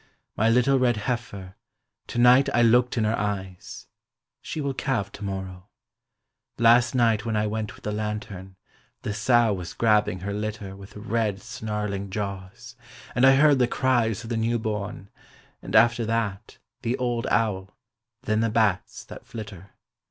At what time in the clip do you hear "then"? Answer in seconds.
18.23-18.39